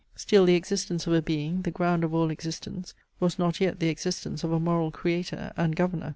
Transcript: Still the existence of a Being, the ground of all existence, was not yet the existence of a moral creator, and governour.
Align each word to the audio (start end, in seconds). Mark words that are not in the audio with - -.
Still 0.15 0.45
the 0.45 0.55
existence 0.55 1.05
of 1.05 1.13
a 1.13 1.21
Being, 1.21 1.61
the 1.61 1.69
ground 1.69 2.03
of 2.03 2.11
all 2.11 2.31
existence, 2.31 2.95
was 3.19 3.37
not 3.37 3.61
yet 3.61 3.79
the 3.79 3.89
existence 3.89 4.43
of 4.43 4.51
a 4.51 4.59
moral 4.59 4.89
creator, 4.89 5.53
and 5.55 5.75
governour. 5.75 6.09